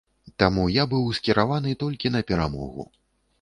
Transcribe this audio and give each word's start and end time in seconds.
Таму 0.43 0.63
я 0.75 0.85
быў 0.93 1.05
скіраваны 1.17 1.75
толькі 1.85 2.13
на 2.17 2.23
перамогу. 2.33 2.89